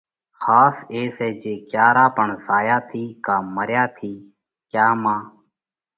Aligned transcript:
ۿاس 0.43 0.77
اي 0.93 1.01
سئہ 1.15 1.27
جي 1.41 1.53
ڪيا 1.71 1.87
را 1.95 2.05
پڻ 2.15 2.27
زايا 2.45 2.77
ٿِي 2.89 3.03
ڪا 3.25 3.35
مريا 3.55 3.83
ٿِي 3.97 4.11
ڪيا 4.71 4.87
مانه 5.01 5.25